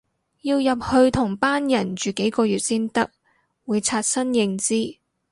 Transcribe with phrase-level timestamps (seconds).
[0.41, 3.11] 要入去同班人住幾個月先得，
[3.67, 4.97] 會刷新認知